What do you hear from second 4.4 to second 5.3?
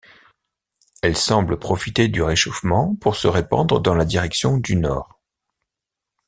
du nord.